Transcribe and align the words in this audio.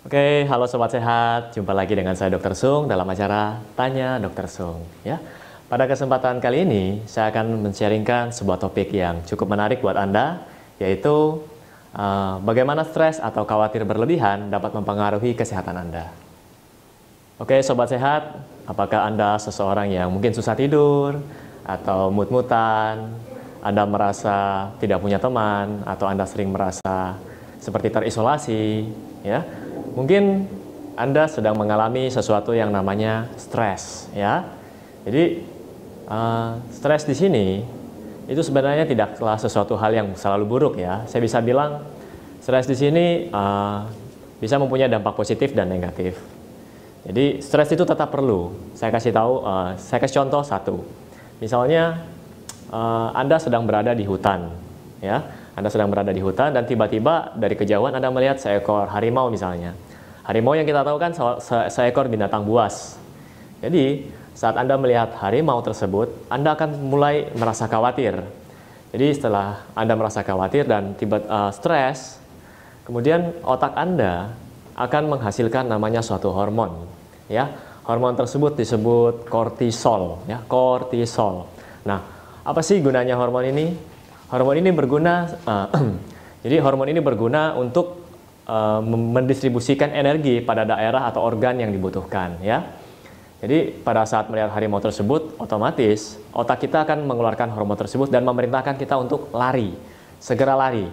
Oke, 0.00 0.48
halo 0.48 0.64
sobat 0.64 0.96
sehat. 0.96 1.52
Jumpa 1.52 1.76
lagi 1.76 1.92
dengan 1.92 2.16
saya 2.16 2.32
Dr. 2.32 2.56
Sung 2.56 2.88
dalam 2.88 3.04
acara 3.04 3.60
Tanya 3.76 4.16
Dr. 4.16 4.48
Sung, 4.48 4.80
ya. 5.04 5.20
Pada 5.68 5.84
kesempatan 5.84 6.40
kali 6.40 6.64
ini, 6.64 6.84
saya 7.04 7.28
akan 7.28 7.68
men-sharingkan 7.68 8.32
sebuah 8.32 8.56
topik 8.56 8.96
yang 8.96 9.20
cukup 9.28 9.52
menarik 9.52 9.84
buat 9.84 10.00
Anda, 10.00 10.40
yaitu 10.80 11.44
uh, 11.92 12.40
bagaimana 12.40 12.80
stres 12.88 13.20
atau 13.20 13.44
khawatir 13.44 13.84
berlebihan 13.84 14.48
dapat 14.48 14.72
mempengaruhi 14.72 15.36
kesehatan 15.36 15.76
Anda. 15.76 16.08
Oke, 17.36 17.60
sobat 17.60 17.92
sehat, 17.92 18.40
apakah 18.64 19.04
Anda 19.04 19.36
seseorang 19.36 19.92
yang 19.92 20.08
mungkin 20.08 20.32
susah 20.32 20.56
tidur 20.56 21.20
atau 21.68 22.08
mut-mutan, 22.08 23.20
Anda 23.60 23.84
merasa 23.84 24.72
tidak 24.80 25.04
punya 25.04 25.20
teman 25.20 25.84
atau 25.84 26.08
Anda 26.08 26.24
sering 26.24 26.48
merasa 26.48 27.20
seperti 27.60 27.92
terisolasi, 27.92 28.88
ya? 29.28 29.59
Mungkin 29.94 30.46
Anda 30.94 31.26
sedang 31.26 31.56
mengalami 31.56 32.12
sesuatu 32.12 32.52
yang 32.52 32.70
namanya 32.70 33.30
stres, 33.40 34.10
ya. 34.12 34.46
Jadi 35.02 35.42
uh, 36.10 36.60
stres 36.74 37.08
di 37.08 37.16
sini 37.16 37.46
itu 38.30 38.42
sebenarnya 38.46 38.86
tidaklah 38.86 39.34
sesuatu 39.40 39.74
hal 39.74 39.90
yang 39.90 40.08
selalu 40.14 40.44
buruk 40.46 40.74
ya. 40.78 41.02
Saya 41.10 41.24
bisa 41.24 41.42
bilang 41.42 41.82
stres 42.38 42.68
di 42.68 42.76
sini 42.78 43.26
uh, 43.32 43.88
bisa 44.38 44.60
mempunyai 44.60 44.86
dampak 44.86 45.18
positif 45.18 45.50
dan 45.56 45.66
negatif. 45.66 46.20
Jadi 47.02 47.40
stres 47.40 47.72
itu 47.72 47.82
tetap 47.82 48.12
perlu. 48.12 48.52
Saya 48.76 48.92
kasih 48.92 49.10
tahu, 49.10 49.42
uh, 49.42 49.72
saya 49.80 49.98
kasih 50.04 50.20
contoh 50.20 50.44
satu. 50.44 50.76
Misalnya 51.40 52.04
uh, 52.68 53.10
Anda 53.16 53.40
sedang 53.40 53.64
berada 53.64 53.96
di 53.96 54.04
hutan, 54.04 54.52
ya 55.00 55.24
anda 55.60 55.68
sedang 55.68 55.92
berada 55.92 56.08
di 56.08 56.24
hutan 56.24 56.56
dan 56.56 56.64
tiba-tiba 56.64 57.36
dari 57.36 57.52
kejauhan 57.52 57.92
Anda 57.92 58.08
melihat 58.08 58.40
seekor 58.40 58.88
harimau 58.88 59.28
misalnya. 59.28 59.76
Harimau 60.24 60.56
yang 60.56 60.64
kita 60.64 60.80
tahu 60.86 60.96
kan 60.96 61.12
se 61.12 61.58
seekor 61.68 62.08
binatang 62.08 62.48
buas. 62.48 62.96
Jadi 63.60 64.08
saat 64.32 64.56
Anda 64.56 64.80
melihat 64.80 65.12
harimau 65.20 65.60
tersebut, 65.60 66.30
Anda 66.32 66.56
akan 66.56 66.86
mulai 66.86 67.28
merasa 67.36 67.68
khawatir. 67.68 68.24
Jadi 68.94 69.06
setelah 69.12 69.68
Anda 69.76 70.00
merasa 70.00 70.24
khawatir 70.24 70.64
dan 70.64 70.96
tiba 70.96 71.20
uh, 71.28 71.52
stres, 71.52 72.16
kemudian 72.88 73.34
otak 73.44 73.76
Anda 73.76 74.32
akan 74.80 75.12
menghasilkan 75.12 75.68
namanya 75.68 76.00
suatu 76.00 76.32
hormon, 76.32 76.88
ya. 77.28 77.52
Hormon 77.84 78.16
tersebut 78.16 78.56
disebut 78.56 79.26
kortisol, 79.26 80.24
ya, 80.24 80.40
kortisol. 80.46 81.50
Nah, 81.84 82.00
apa 82.46 82.64
sih 82.64 82.78
gunanya 82.80 83.18
hormon 83.18 83.50
ini? 83.50 83.89
Hormon 84.30 84.62
ini 84.62 84.70
berguna, 84.70 85.26
uh, 85.42 85.66
jadi 86.46 86.62
hormon 86.62 86.86
ini 86.86 87.02
berguna 87.02 87.58
untuk 87.58 88.06
uh, 88.46 88.78
mendistribusikan 88.86 89.90
energi 89.90 90.38
pada 90.38 90.62
daerah 90.62 91.10
atau 91.10 91.26
organ 91.26 91.58
yang 91.58 91.74
dibutuhkan, 91.74 92.38
ya. 92.38 92.62
Jadi 93.42 93.82
pada 93.82 94.06
saat 94.06 94.30
melihat 94.30 94.54
harimau 94.54 94.78
tersebut, 94.78 95.34
otomatis 95.40 96.14
otak 96.30 96.62
kita 96.62 96.86
akan 96.86 97.10
mengeluarkan 97.10 97.50
hormon 97.50 97.74
tersebut 97.74 98.06
dan 98.06 98.22
memerintahkan 98.22 98.78
kita 98.78 98.94
untuk 99.02 99.34
lari, 99.34 99.74
segera 100.22 100.54
lari, 100.54 100.86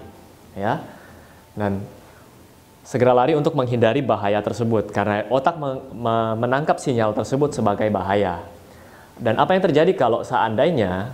ya. 0.58 0.82
Dan 1.54 1.86
segera 2.82 3.14
lari 3.14 3.38
untuk 3.38 3.54
menghindari 3.54 4.02
bahaya 4.02 4.42
tersebut 4.42 4.90
karena 4.90 5.30
otak 5.30 5.62
menangkap 6.42 6.82
sinyal 6.82 7.14
tersebut 7.14 7.54
sebagai 7.54 7.86
bahaya. 7.94 8.42
Dan 9.20 9.38
apa 9.38 9.54
yang 9.54 9.62
terjadi 9.62 9.92
kalau 9.94 10.26
seandainya 10.26 11.14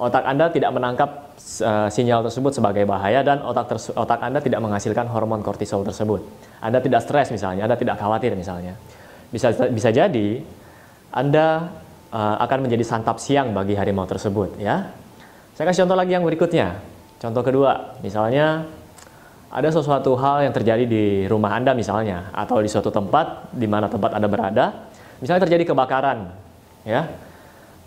otak 0.00 0.24
Anda 0.24 0.48
tidak 0.48 0.72
menangkap 0.72 1.29
uh, 1.60 1.88
sinyal 1.90 2.24
tersebut 2.26 2.52
sebagai 2.54 2.84
bahaya 2.84 3.24
dan 3.24 3.42
otak 3.42 3.72
otak 3.96 4.20
Anda 4.20 4.38
tidak 4.44 4.60
menghasilkan 4.62 5.08
hormon 5.08 5.40
kortisol 5.40 5.82
tersebut. 5.82 6.22
Anda 6.60 6.78
tidak 6.78 7.04
stres 7.04 7.32
misalnya, 7.32 7.66
Anda 7.66 7.76
tidak 7.76 7.96
khawatir 7.96 8.36
misalnya. 8.36 8.76
Bisa 9.30 9.50
bisa 9.70 9.88
jadi 9.90 10.42
Anda 11.10 11.70
uh, 12.12 12.36
akan 12.44 12.68
menjadi 12.68 12.84
santap 12.86 13.18
siang 13.18 13.50
bagi 13.56 13.74
harimau 13.74 14.06
tersebut 14.06 14.60
ya. 14.60 14.92
Saya 15.56 15.68
kasih 15.70 15.84
contoh 15.84 15.98
lagi 15.98 16.12
yang 16.16 16.24
berikutnya. 16.24 16.80
Contoh 17.20 17.44
kedua, 17.44 18.00
misalnya 18.00 18.64
ada 19.50 19.68
sesuatu 19.68 20.14
hal 20.16 20.46
yang 20.48 20.54
terjadi 20.54 20.86
di 20.86 21.04
rumah 21.26 21.52
Anda 21.58 21.76
misalnya 21.76 22.30
atau 22.32 22.62
di 22.62 22.70
suatu 22.70 22.88
tempat 22.88 23.52
di 23.52 23.66
mana 23.68 23.90
tempat 23.90 24.16
Anda 24.16 24.30
berada, 24.30 24.88
misalnya 25.20 25.44
terjadi 25.44 25.74
kebakaran 25.74 26.32
ya. 26.86 27.10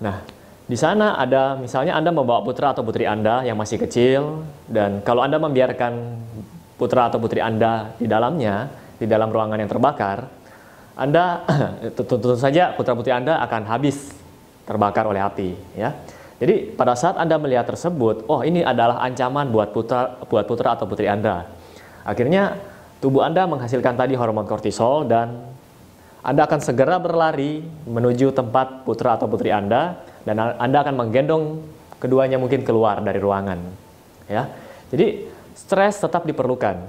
Nah, 0.04 0.22
di 0.64 0.78
sana 0.80 1.20
ada 1.20 1.60
misalnya 1.60 2.00
Anda 2.00 2.16
membawa 2.16 2.40
putra 2.40 2.72
atau 2.72 2.88
putri 2.88 3.04
Anda 3.04 3.44
yang 3.44 3.60
masih 3.60 3.84
kecil 3.84 4.48
dan 4.72 5.04
kalau 5.04 5.20
Anda 5.20 5.36
membiarkan 5.36 5.92
putra 6.80 7.12
atau 7.12 7.20
putri 7.20 7.44
Anda 7.44 7.92
di 8.00 8.08
dalamnya, 8.08 8.72
di 8.96 9.04
dalam 9.04 9.28
ruangan 9.28 9.60
yang 9.60 9.68
terbakar, 9.68 10.24
Anda 10.96 11.44
tentu 11.98 12.16
saja 12.40 12.72
putra 12.80 12.96
putri 12.96 13.12
Anda 13.12 13.44
akan 13.44 13.68
habis 13.68 14.16
terbakar 14.64 15.04
oleh 15.04 15.20
api 15.20 15.50
ya. 15.76 15.92
Jadi 16.40 16.76
pada 16.76 16.96
saat 16.96 17.20
Anda 17.20 17.36
melihat 17.36 17.68
tersebut, 17.68 18.28
oh 18.32 18.44
ini 18.44 18.64
adalah 18.64 19.04
ancaman 19.04 19.52
buat 19.52 19.76
putra 19.76 20.16
buat 20.28 20.48
putra 20.48 20.80
atau 20.80 20.88
putri 20.88 21.12
Anda. 21.12 21.44
Akhirnya 22.08 22.56
tubuh 23.04 23.24
Anda 23.24 23.44
menghasilkan 23.52 24.00
tadi 24.00 24.16
hormon 24.16 24.48
kortisol 24.48 25.12
dan 25.12 25.44
Anda 26.24 26.48
akan 26.48 26.60
segera 26.64 27.04
berlari 27.04 27.64
menuju 27.84 28.32
tempat 28.32 28.88
putra 28.88 29.20
atau 29.20 29.28
putri 29.28 29.52
Anda 29.52 30.13
dan 30.24 30.40
Anda 30.60 30.84
akan 30.84 30.96
menggendong 30.96 31.64
keduanya 32.00 32.36
mungkin 32.36 32.68
keluar 32.68 33.00
dari 33.00 33.20
ruangan. 33.20 33.60
Ya. 34.28 34.52
Jadi 34.92 35.28
stres 35.56 36.00
tetap 36.00 36.28
diperlukan, 36.28 36.80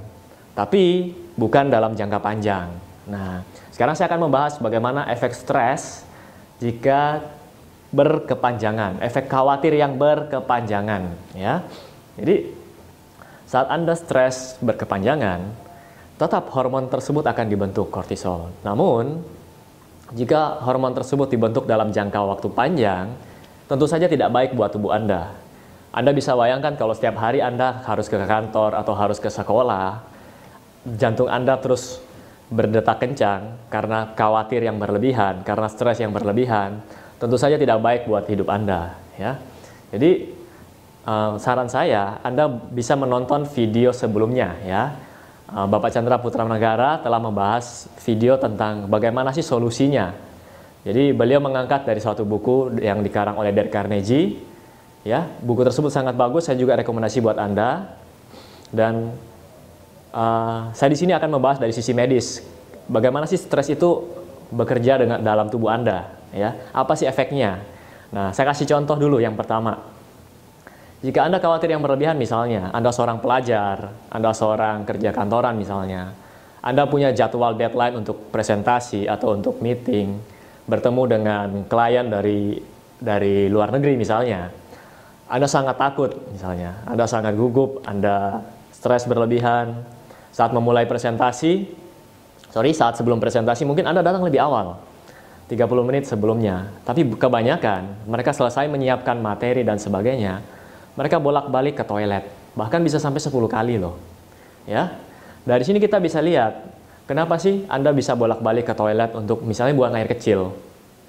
tapi 0.59 1.15
bukan 1.35 1.71
dalam 1.71 1.95
jangka 1.95 2.19
panjang. 2.19 2.69
Nah, 3.07 3.45
sekarang 3.75 3.95
saya 3.95 4.09
akan 4.09 4.31
membahas 4.31 4.57
bagaimana 4.59 5.07
efek 5.13 5.37
stres 5.37 6.07
jika 6.59 7.21
berkepanjangan, 7.95 8.99
efek 9.05 9.31
khawatir 9.31 9.77
yang 9.79 9.95
berkepanjangan, 9.95 11.15
ya. 11.37 11.63
Jadi 12.19 12.51
saat 13.47 13.71
Anda 13.71 13.95
stres 13.95 14.59
berkepanjangan, 14.59 15.47
tetap 16.19 16.51
hormon 16.55 16.91
tersebut 16.91 17.23
akan 17.27 17.47
dibentuk 17.47 17.91
kortisol. 17.91 18.51
Namun, 18.67 19.23
jika 20.15 20.63
hormon 20.63 20.95
tersebut 20.95 21.27
dibentuk 21.27 21.67
dalam 21.67 21.91
jangka 21.91 22.23
waktu 22.23 22.49
panjang, 22.55 23.11
tentu 23.67 23.91
saja 23.91 24.07
tidak 24.07 24.31
baik 24.31 24.51
buat 24.55 24.71
tubuh 24.71 24.95
Anda. 24.95 25.35
Anda 25.91 26.15
bisa 26.15 26.39
bayangkan 26.39 26.79
kalau 26.79 26.95
setiap 26.95 27.19
hari 27.19 27.43
Anda 27.43 27.83
harus 27.83 28.07
ke 28.07 28.19
kantor 28.19 28.79
atau 28.79 28.95
harus 28.95 29.19
ke 29.19 29.27
sekolah, 29.27 30.07
jantung 30.99 31.27
Anda 31.27 31.59
terus 31.59 31.99
berdetak 32.47 33.03
kencang 33.03 33.59
karena 33.67 34.15
khawatir 34.15 34.63
yang 34.63 34.79
berlebihan, 34.79 35.43
karena 35.43 35.67
stres 35.67 35.99
yang 35.99 36.15
berlebihan, 36.15 36.79
tentu 37.19 37.35
saja 37.35 37.59
tidak 37.59 37.83
baik 37.83 38.07
buat 38.07 38.27
hidup 38.31 38.47
Anda. 38.55 38.95
Ya. 39.19 39.43
Jadi 39.91 40.31
uh, 41.07 41.39
saran 41.43 41.67
saya, 41.67 42.23
Anda 42.23 42.47
bisa 42.51 42.95
menonton 42.95 43.51
video 43.51 43.91
sebelumnya 43.91 44.55
ya 44.63 44.95
Eh, 44.95 45.14
Bapak 45.45 45.93
Chandra 45.93 46.17
Putra 46.17 46.49
Negara 46.49 46.97
telah 47.05 47.21
membahas 47.21 47.87
video 48.01 48.41
tentang 48.41 48.89
bagaimana 48.89 49.29
sih 49.31 49.45
solusinya. 49.45 50.17
Jadi 50.85 51.13
beliau 51.17 51.41
mengangkat 51.41 51.85
dari 51.85 52.01
suatu 52.01 52.25
buku 52.29 52.81
yang 52.81 53.01
dikarang 53.05 53.37
oleh 53.37 53.53
Dale 53.53 53.73
Carnegie. 53.73 54.41
Ya, 55.05 55.29
buku 55.45 55.65
tersebut 55.65 55.93
sangat 55.93 56.17
bagus. 56.17 56.49
Saya 56.49 56.57
juga 56.57 56.77
rekomendasi 56.81 57.21
buat 57.21 57.37
anda. 57.37 57.93
Dan 58.73 59.13
uh, 60.13 60.73
saya 60.73 60.89
di 60.93 60.99
sini 61.01 61.13
akan 61.13 61.29
membahas 61.41 61.61
dari 61.61 61.73
sisi 61.77 61.93
medis. 61.93 62.41
Bagaimana 62.89 63.25
sih 63.29 63.41
stres 63.41 63.69
itu 63.73 64.05
bekerja 64.53 65.01
dengan 65.01 65.21
dalam 65.21 65.49
tubuh 65.49 65.73
anda? 65.73 66.09
Ya, 66.33 66.57
apa 66.73 66.97
sih 66.97 67.05
efeknya? 67.09 67.61
Nah, 68.13 68.33
saya 68.33 68.53
kasih 68.53 68.69
contoh 68.69 68.97
dulu 68.97 69.21
yang 69.21 69.37
pertama. 69.37 69.94
Jika 71.05 71.29
Anda 71.29 71.37
khawatir 71.37 71.69
yang 71.69 71.85
berlebihan 71.85 72.17
misalnya, 72.17 72.73
Anda 72.73 72.89
seorang 72.89 73.21
pelajar, 73.21 73.93
Anda 74.09 74.33
seorang 74.33 74.89
kerja 74.89 75.13
kantoran 75.13 75.53
misalnya, 75.53 76.17
Anda 76.65 76.89
punya 76.89 77.13
jadwal 77.13 77.61
deadline 77.61 78.01
untuk 78.01 78.33
presentasi 78.33 79.05
atau 79.05 79.37
untuk 79.37 79.61
meeting, 79.61 80.17
bertemu 80.65 81.03
dengan 81.05 81.49
klien 81.69 82.09
dari 82.09 82.57
dari 82.97 83.53
luar 83.53 83.69
negeri 83.69 84.01
misalnya, 84.01 84.49
Anda 85.29 85.45
sangat 85.45 85.77
takut 85.77 86.09
misalnya, 86.33 86.73
Anda 86.89 87.05
sangat 87.05 87.37
gugup, 87.37 87.85
Anda 87.85 88.41
stres 88.73 89.05
berlebihan, 89.05 89.85
saat 90.33 90.57
memulai 90.57 90.89
presentasi, 90.89 91.69
sorry 92.49 92.73
saat 92.73 92.97
sebelum 92.97 93.21
presentasi 93.21 93.69
mungkin 93.69 93.85
Anda 93.85 94.01
datang 94.01 94.25
lebih 94.25 94.41
awal, 94.41 94.81
30 95.53 95.69
menit 95.85 96.09
sebelumnya, 96.09 96.73
tapi 96.89 97.05
kebanyakan 97.05 98.09
mereka 98.09 98.33
selesai 98.33 98.73
menyiapkan 98.73 99.21
materi 99.21 99.69
dan 99.69 99.77
sebagainya, 99.77 100.41
mereka 100.95 101.19
bolak-balik 101.19 101.79
ke 101.79 101.85
toilet, 101.87 102.25
bahkan 102.55 102.81
bisa 102.83 103.03
sampai 103.03 103.19
10 103.19 103.31
kali 103.51 103.79
loh. 103.79 103.99
Ya. 104.65 104.99
Dari 105.45 105.61
sini 105.67 105.77
kita 105.77 106.01
bisa 106.01 106.25
lihat 106.25 106.73
kenapa 107.05 107.37
sih 107.37 107.69
Anda 107.69 107.93
bisa 107.93 108.17
bolak-balik 108.17 108.65
ke 108.71 108.75
toilet 108.75 109.13
untuk 109.13 109.45
misalnya 109.45 109.77
buang 109.77 109.95
air 109.95 110.09
kecil. 110.09 110.55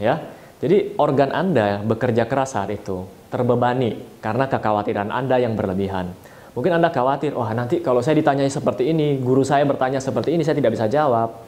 Ya. 0.02 0.20
Jadi 0.60 0.98
organ 0.98 1.32
Anda 1.32 1.84
bekerja 1.84 2.26
keras 2.26 2.58
saat 2.58 2.72
itu, 2.72 3.06
terbebani 3.30 4.00
karena 4.24 4.48
kekhawatiran 4.48 5.12
Anda 5.12 5.38
yang 5.38 5.54
berlebihan. 5.54 6.16
Mungkin 6.56 6.72
Anda 6.72 6.88
khawatir, 6.88 7.36
wah 7.36 7.52
nanti 7.52 7.84
kalau 7.84 8.00
saya 8.00 8.16
ditanyai 8.16 8.48
seperti 8.48 8.88
ini, 8.88 9.20
guru 9.20 9.44
saya 9.44 9.68
bertanya 9.68 10.00
seperti 10.00 10.32
ini, 10.32 10.48
saya 10.48 10.56
tidak 10.56 10.72
bisa 10.72 10.88
jawab. 10.88 11.44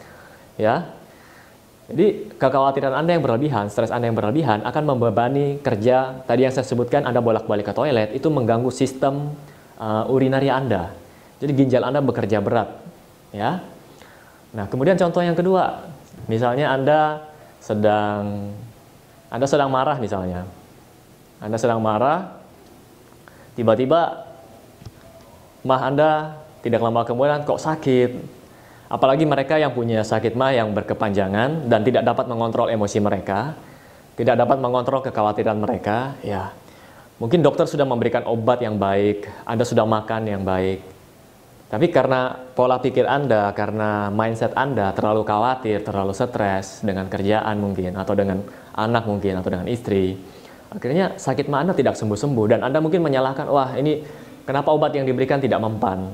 Ya, 0.60 0.97
jadi 1.88 2.36
kekhawatiran 2.36 2.92
Anda 2.92 3.16
yang 3.16 3.24
berlebihan, 3.24 3.72
stres 3.72 3.96
Anda 3.96 4.12
yang 4.12 4.18
berlebihan 4.20 4.60
akan 4.68 4.84
membebani 4.84 5.64
kerja 5.64 6.20
tadi 6.28 6.44
yang 6.44 6.52
saya 6.52 6.68
sebutkan 6.68 7.08
Anda 7.08 7.24
bolak-balik 7.24 7.72
ke 7.72 7.74
toilet 7.74 8.12
itu 8.12 8.28
mengganggu 8.28 8.68
sistem 8.76 9.32
uh, 9.80 10.04
urinari 10.12 10.52
Anda. 10.52 10.92
Jadi 11.40 11.52
ginjal 11.56 11.88
Anda 11.88 12.04
bekerja 12.04 12.44
berat, 12.44 12.76
ya. 13.32 13.64
Nah, 14.52 14.68
kemudian 14.68 15.00
contoh 15.00 15.24
yang 15.24 15.38
kedua, 15.40 15.88
misalnya 16.28 16.76
Anda 16.76 17.24
sedang 17.64 18.52
Anda 19.32 19.48
sedang 19.48 19.72
marah 19.72 19.96
misalnya. 19.96 20.44
Anda 21.40 21.56
sedang 21.56 21.80
marah, 21.80 22.36
tiba-tiba 23.56 24.28
mah 25.64 25.82
Anda 25.88 26.36
tidak 26.68 26.84
lama 26.84 27.08
kemudian 27.08 27.48
kok 27.48 27.64
sakit, 27.64 28.37
Apalagi 28.88 29.28
mereka 29.28 29.60
yang 29.60 29.76
punya 29.76 30.00
sakit 30.00 30.32
mah 30.32 30.56
yang 30.56 30.72
berkepanjangan 30.72 31.68
dan 31.68 31.84
tidak 31.84 32.08
dapat 32.08 32.32
mengontrol 32.32 32.72
emosi 32.72 33.04
mereka, 33.04 33.52
tidak 34.16 34.40
dapat 34.40 34.64
mengontrol 34.64 35.04
kekhawatiran 35.04 35.60
mereka, 35.60 36.16
ya. 36.24 36.56
Mungkin 37.20 37.44
dokter 37.44 37.68
sudah 37.68 37.84
memberikan 37.84 38.24
obat 38.24 38.64
yang 38.64 38.80
baik, 38.80 39.28
Anda 39.44 39.68
sudah 39.68 39.84
makan 39.84 40.32
yang 40.32 40.48
baik. 40.48 40.80
Tapi 41.68 41.92
karena 41.92 42.32
pola 42.56 42.80
pikir 42.80 43.04
Anda, 43.04 43.52
karena 43.52 44.08
mindset 44.08 44.56
Anda 44.56 44.96
terlalu 44.96 45.28
khawatir, 45.28 45.84
terlalu 45.84 46.16
stres 46.16 46.80
dengan 46.80 47.12
kerjaan 47.12 47.60
mungkin, 47.60 47.92
atau 48.00 48.16
dengan 48.16 48.40
anak 48.72 49.04
mungkin, 49.04 49.36
atau 49.36 49.52
dengan 49.52 49.68
istri, 49.68 50.16
akhirnya 50.72 51.20
sakit 51.20 51.52
mah 51.52 51.68
Anda 51.68 51.74
tidak 51.76 52.00
sembuh-sembuh, 52.00 52.46
dan 52.56 52.60
Anda 52.64 52.80
mungkin 52.80 53.04
menyalahkan, 53.04 53.52
wah 53.52 53.76
ini 53.76 54.00
kenapa 54.48 54.72
obat 54.72 54.96
yang 54.96 55.04
diberikan 55.04 55.44
tidak 55.44 55.60
mempan? 55.60 56.08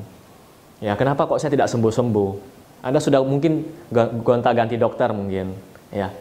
Ya, 0.81 0.97
kenapa 0.97 1.29
kok 1.29 1.37
saya 1.37 1.53
tidak 1.53 1.69
sembuh-sembuh? 1.69 2.52
Anda 2.83 2.99
sudah 2.99 3.23
mungkin 3.23 3.63
gonta-ganti 4.27 4.75
dokter 4.75 5.07
mungkin, 5.15 5.55
ya. 5.87 6.11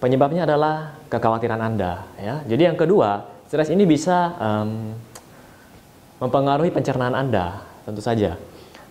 Penyebabnya 0.00 0.48
adalah 0.48 0.96
kekhawatiran 1.12 1.60
Anda, 1.60 2.08
ya. 2.16 2.40
Jadi 2.48 2.62
yang 2.64 2.80
kedua, 2.80 3.28
stres 3.44 3.68
ini 3.68 3.84
bisa 3.84 4.32
um, 4.40 4.96
mempengaruhi 6.16 6.72
pencernaan 6.72 7.12
Anda, 7.12 7.60
tentu 7.84 8.00
saja. 8.00 8.40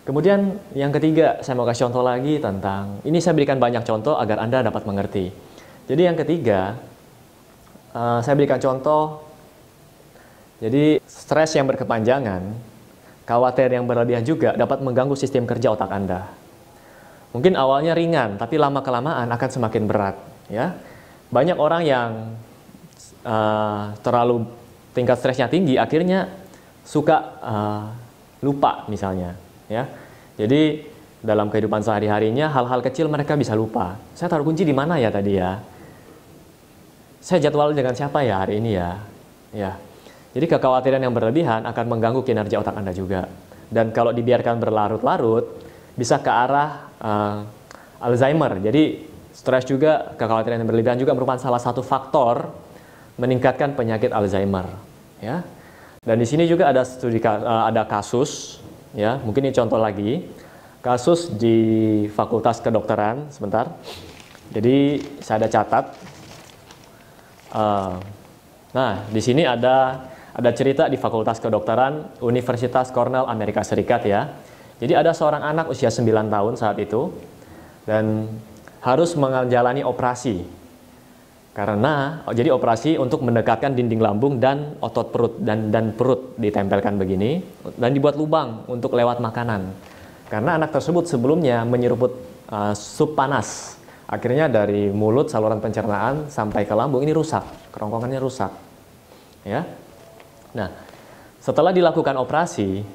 Kemudian 0.05 0.61
yang 0.77 0.93
ketiga, 0.93 1.41
saya 1.41 1.57
mau 1.57 1.65
kasih 1.65 1.89
contoh 1.89 2.05
lagi 2.05 2.39
tentang 2.39 3.01
ini 3.03 3.19
saya 3.19 3.33
berikan 3.33 3.57
banyak 3.57 3.81
contoh 3.81 4.15
agar 4.15 4.37
Anda 4.39 4.63
dapat 4.63 4.85
mengerti. 4.85 5.33
Jadi 5.89 6.01
yang 6.05 6.15
ketiga, 6.15 6.77
uh, 7.97 8.21
saya 8.21 8.37
berikan 8.37 8.61
contoh. 8.61 9.25
Jadi 10.61 11.01
stres 11.01 11.57
yang 11.57 11.65
berkepanjangan, 11.65 12.45
khawatir 13.25 13.73
yang 13.73 13.89
berlebihan 13.89 14.21
juga 14.21 14.53
dapat 14.53 14.85
mengganggu 14.85 15.17
sistem 15.17 15.49
kerja 15.49 15.73
otak 15.73 15.89
Anda. 15.89 16.29
Mungkin 17.35 17.53
awalnya 17.59 17.91
ringan, 17.91 18.39
tapi 18.39 18.55
lama 18.55 18.79
kelamaan 18.79 19.27
akan 19.27 19.49
semakin 19.51 19.83
berat. 19.85 20.15
Ya, 20.47 20.79
banyak 21.27 21.59
orang 21.59 21.83
yang 21.83 22.09
uh, 23.27 23.91
terlalu 23.99 24.47
tingkat 24.95 25.19
stresnya 25.19 25.51
tinggi, 25.51 25.75
akhirnya 25.75 26.31
suka 26.87 27.17
uh, 27.43 27.83
lupa 28.39 28.87
misalnya. 28.87 29.35
Ya, 29.67 29.91
jadi 30.39 30.87
dalam 31.19 31.51
kehidupan 31.51 31.83
sehari 31.83 32.07
harinya 32.07 32.47
hal-hal 32.47 32.79
kecil 32.79 33.11
mereka 33.11 33.35
bisa 33.35 33.51
lupa. 33.57 33.99
Saya 34.15 34.31
taruh 34.31 34.47
kunci 34.47 34.63
di 34.63 34.71
mana 34.71 34.95
ya 34.95 35.11
tadi 35.11 35.35
ya? 35.35 35.59
Saya 37.19 37.43
jadwal 37.43 37.75
dengan 37.75 37.91
siapa 37.91 38.23
ya 38.23 38.39
hari 38.45 38.63
ini 38.63 38.71
ya? 38.77 38.91
Ya. 39.51 39.71
Jadi 40.31 40.45
kekhawatiran 40.47 41.01
yang 41.01 41.11
berlebihan 41.11 41.65
akan 41.65 41.85
mengganggu 41.89 42.21
kinerja 42.23 42.61
otak 42.61 42.77
Anda 42.77 42.93
juga. 42.93 43.27
Dan 43.67 43.91
kalau 43.91 44.15
dibiarkan 44.15 44.61
berlarut-larut, 44.61 45.66
bisa 45.97 46.21
ke 46.21 46.29
arah 46.29 46.87
uh, 47.01 47.37
Alzheimer. 47.97 48.61
Jadi 48.61 49.09
stres 49.33 49.65
juga, 49.65 50.13
kekhawatiran 50.13 50.61
yang 50.61 50.69
berlebihan 50.69 51.01
juga 51.01 51.17
merupakan 51.17 51.41
salah 51.41 51.57
satu 51.57 51.81
faktor 51.81 52.53
meningkatkan 53.17 53.73
penyakit 53.73 54.13
Alzheimer. 54.13 54.69
Ya. 55.17 55.41
Dan 56.05 56.21
di 56.21 56.27
sini 56.29 56.45
juga 56.45 56.69
ada 56.69 56.85
studi 56.85 57.19
uh, 57.19 57.67
ada 57.67 57.83
kasus, 57.83 58.61
ya 58.95 59.19
mungkin 59.25 59.49
ini 59.49 59.51
contoh 59.51 59.81
lagi 59.81 60.23
kasus 60.79 61.35
di 61.35 61.57
Fakultas 62.13 62.63
Kedokteran 62.63 63.27
sebentar. 63.33 63.67
Jadi 64.53 65.03
saya 65.19 65.43
ada 65.43 65.49
catat. 65.51 65.85
Uh, 67.51 67.99
nah 68.71 69.03
di 69.09 69.19
sini 69.19 69.43
ada 69.43 70.07
ada 70.31 70.51
cerita 70.53 70.85
di 70.87 70.95
Fakultas 70.95 71.41
Kedokteran 71.43 72.21
Universitas 72.23 72.93
Cornell 72.93 73.27
Amerika 73.27 73.65
Serikat 73.65 74.05
ya. 74.07 74.31
Jadi 74.77 74.93
ada 74.93 75.11
seorang 75.13 75.41
anak 75.41 75.73
usia 75.73 75.89
9 75.89 76.05
tahun 76.29 76.53
saat 76.53 76.77
itu 76.77 77.09
dan 77.89 78.29
harus 78.85 79.17
menjalani 79.17 79.81
operasi. 79.81 80.45
Karena 81.57 82.21
oh, 82.29 82.33
jadi 82.37 82.53
operasi 82.53 83.01
untuk 83.01 83.25
mendekatkan 83.25 83.73
dinding 83.73 83.97
lambung 83.97 84.37
dan 84.37 84.77
otot 84.77 85.09
perut 85.09 85.33
dan 85.41 85.73
dan 85.73 85.97
perut 85.97 86.37
ditempelkan 86.37 87.01
begini 87.01 87.41
dan 87.81 87.97
dibuat 87.97 88.13
lubang 88.13 88.69
untuk 88.69 88.93
lewat 88.93 89.17
makanan. 89.17 89.73
Karena 90.29 90.61
anak 90.61 90.69
tersebut 90.69 91.09
sebelumnya 91.09 91.65
menyeruput 91.65 92.13
uh, 92.53 92.77
sup 92.77 93.17
panas. 93.17 93.79
Akhirnya 94.05 94.45
dari 94.45 94.93
mulut 94.93 95.33
saluran 95.33 95.57
pencernaan 95.57 96.29
sampai 96.29 96.63
ke 96.69 96.77
lambung 96.77 97.01
ini 97.01 97.11
rusak, 97.11 97.73
kerongkongannya 97.73 98.21
rusak. 98.21 98.53
Ya. 99.41 99.65
Nah, 100.53 100.69
setelah 101.41 101.73
dilakukan 101.75 102.15
operasi, 102.21 102.85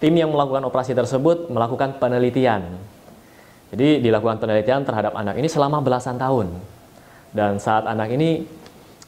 Tim 0.00 0.16
yang 0.16 0.32
melakukan 0.32 0.64
operasi 0.64 0.96
tersebut 0.96 1.52
melakukan 1.52 2.00
penelitian. 2.00 2.80
Jadi 3.68 4.00
dilakukan 4.00 4.40
penelitian 4.40 4.82
terhadap 4.82 5.12
anak 5.12 5.36
ini 5.36 5.46
selama 5.46 5.84
belasan 5.84 6.16
tahun. 6.16 6.56
Dan 7.30 7.60
saat 7.60 7.84
anak 7.84 8.08
ini, 8.10 8.42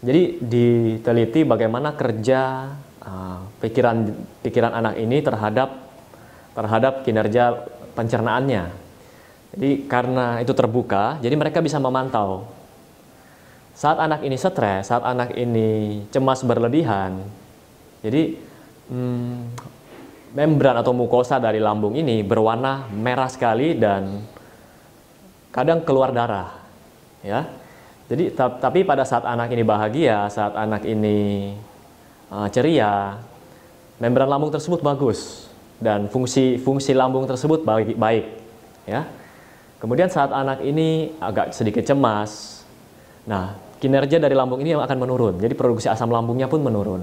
jadi 0.04 0.36
diteliti 0.38 1.48
bagaimana 1.48 1.96
kerja 1.96 2.70
uh, 3.02 3.40
pikiran 3.58 4.14
pikiran 4.44 4.72
anak 4.76 5.00
ini 5.00 5.18
terhadap 5.24 5.68
terhadap 6.52 7.02
kinerja 7.08 7.72
pencernaannya. 7.96 8.64
Jadi 9.56 9.70
karena 9.88 10.44
itu 10.44 10.52
terbuka, 10.52 11.16
jadi 11.24 11.34
mereka 11.40 11.64
bisa 11.64 11.80
memantau. 11.80 12.48
Saat 13.72 13.96
anak 13.96 14.20
ini 14.24 14.36
stres, 14.36 14.92
saat 14.92 15.00
anak 15.00 15.32
ini 15.40 16.04
cemas 16.12 16.44
berlebihan, 16.44 17.24
jadi 18.04 18.36
hmm, 18.92 19.36
membran 20.32 20.76
atau 20.80 20.96
mukosa 20.96 21.36
dari 21.36 21.60
lambung 21.60 21.92
ini 21.92 22.24
berwarna 22.24 22.88
merah 22.88 23.28
sekali 23.28 23.76
dan 23.76 24.24
kadang 25.52 25.84
keluar 25.84 26.10
darah. 26.10 26.56
Ya. 27.20 27.46
Jadi 28.08 28.32
tapi 28.36 28.84
pada 28.84 29.04
saat 29.08 29.24
anak 29.24 29.52
ini 29.52 29.62
bahagia, 29.64 30.28
saat 30.28 30.52
anak 30.56 30.84
ini 30.84 31.52
uh, 32.28 32.48
ceria, 32.52 33.20
membran 33.96 34.28
lambung 34.28 34.52
tersebut 34.52 34.84
bagus 34.84 35.48
dan 35.80 36.08
fungsi 36.12 36.60
fungsi 36.60 36.92
lambung 36.92 37.24
tersebut 37.24 37.64
baik 37.64 37.96
baik, 37.96 38.24
ya. 38.84 39.08
Kemudian 39.80 40.12
saat 40.12 40.30
anak 40.30 40.60
ini 40.62 41.16
agak 41.18 41.56
sedikit 41.56 41.82
cemas, 41.82 42.62
nah 43.26 43.56
kinerja 43.82 44.22
dari 44.22 44.36
lambung 44.36 44.62
ini 44.62 44.78
akan 44.78 44.98
menurun. 44.98 45.34
Jadi 45.42 45.58
produksi 45.58 45.90
asam 45.90 46.06
lambungnya 46.06 46.46
pun 46.46 46.62
menurun. 46.62 47.02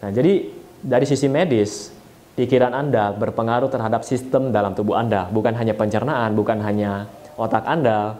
Nah, 0.00 0.10
jadi 0.12 0.48
dari 0.80 1.04
sisi 1.04 1.28
medis 1.28 1.92
pikiran 2.34 2.74
Anda 2.74 3.14
berpengaruh 3.14 3.70
terhadap 3.70 4.02
sistem 4.02 4.50
dalam 4.50 4.74
tubuh 4.74 4.98
Anda, 4.98 5.30
bukan 5.30 5.54
hanya 5.54 5.74
pencernaan, 5.74 6.34
bukan 6.34 6.58
hanya 6.62 7.06
otak 7.38 7.66
Anda. 7.66 8.18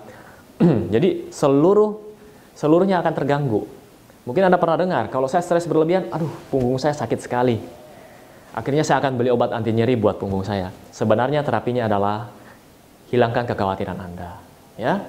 Jadi 0.94 1.30
seluruh 1.34 1.98
seluruhnya 2.54 3.02
akan 3.02 3.12
terganggu. 3.14 3.66
Mungkin 4.24 4.48
Anda 4.48 4.56
pernah 4.56 4.80
dengar, 4.80 5.12
kalau 5.12 5.28
saya 5.28 5.44
stres 5.44 5.68
berlebihan, 5.68 6.08
aduh 6.08 6.30
punggung 6.48 6.80
saya 6.80 6.96
sakit 6.96 7.20
sekali. 7.20 7.60
Akhirnya 8.54 8.86
saya 8.86 9.02
akan 9.02 9.18
beli 9.18 9.34
obat 9.34 9.50
anti 9.50 9.74
nyeri 9.74 9.98
buat 9.98 10.16
punggung 10.16 10.46
saya. 10.46 10.70
Sebenarnya 10.94 11.42
terapinya 11.42 11.90
adalah 11.90 12.30
hilangkan 13.10 13.44
kekhawatiran 13.50 13.98
Anda. 13.98 14.38
Ya, 14.78 15.02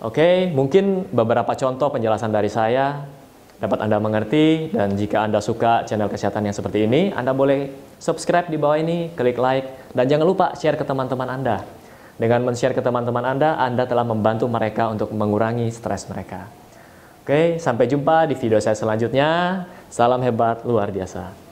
Oke, 0.00 0.48
mungkin 0.56 1.12
beberapa 1.12 1.52
contoh 1.52 1.92
penjelasan 1.92 2.32
dari 2.32 2.48
saya 2.48 3.04
dapat 3.60 3.78
Anda 3.84 4.00
mengerti 4.00 4.72
dan 4.72 4.96
jika 4.96 5.20
Anda 5.28 5.44
suka 5.44 5.84
channel 5.84 6.08
kesehatan 6.08 6.48
yang 6.48 6.56
seperti 6.56 6.88
ini, 6.88 7.12
Anda 7.12 7.36
boleh 7.36 7.68
subscribe 8.00 8.48
di 8.48 8.56
bawah 8.56 8.80
ini, 8.80 9.12
klik 9.12 9.36
like, 9.36 9.92
dan 9.92 10.08
jangan 10.08 10.24
lupa 10.24 10.56
share 10.56 10.80
ke 10.80 10.84
teman-teman 10.88 11.28
Anda. 11.28 11.62
Dengan 12.16 12.44
men-share 12.44 12.76
ke 12.76 12.80
teman-teman 12.80 13.24
Anda, 13.24 13.60
Anda 13.60 13.84
telah 13.84 14.04
membantu 14.04 14.48
mereka 14.48 14.88
untuk 14.88 15.12
mengurangi 15.12 15.68
stres 15.72 16.08
mereka. 16.08 16.48
Oke, 17.20 17.60
sampai 17.60 17.84
jumpa 17.84 18.28
di 18.28 18.34
video 18.36 18.56
saya 18.60 18.76
selanjutnya. 18.76 19.64
Salam 19.92 20.24
hebat 20.24 20.64
luar 20.64 20.88
biasa. 20.88 21.49